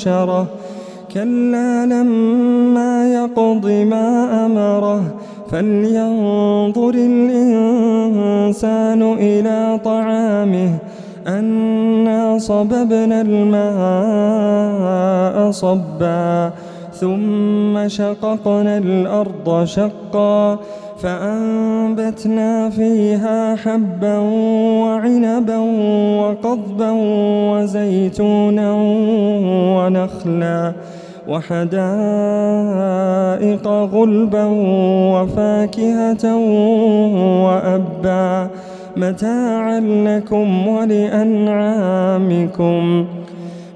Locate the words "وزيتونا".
27.52-28.72